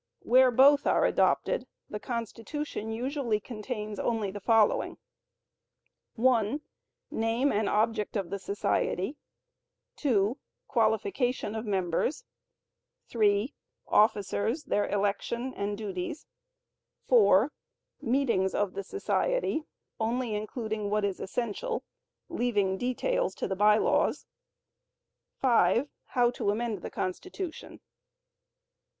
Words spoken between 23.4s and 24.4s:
the By Laws).